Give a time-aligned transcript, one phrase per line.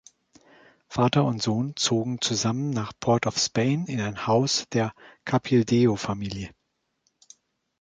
[0.87, 6.49] Vater und Sohn zogen zusammen nach Port of Spain in ein Haus der Capildeo-Familie.